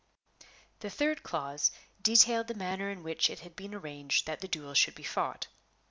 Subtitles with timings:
[0.79, 1.69] The third clause
[2.01, 5.45] detailed the manner in which it had been arranged that the duel should be fought.